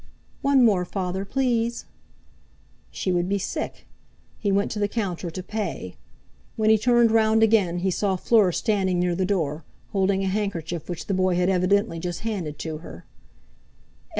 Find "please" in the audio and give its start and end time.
1.25-1.85